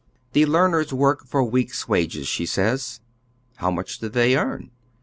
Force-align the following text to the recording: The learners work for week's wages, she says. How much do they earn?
The 0.33 0.47
learners 0.47 0.91
work 0.91 1.27
for 1.27 1.43
week's 1.43 1.87
wages, 1.87 2.27
she 2.27 2.47
says. 2.47 3.01
How 3.57 3.69
much 3.69 3.99
do 3.99 4.09
they 4.09 4.35
earn? 4.35 4.71